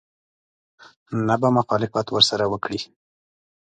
نه 1.27 1.35
به 1.41 1.49
مخالفت 1.57 2.05
ورسره 2.11 2.45
وکړي. 2.51 2.79